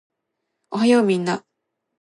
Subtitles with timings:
[0.71, 1.45] おはようみんな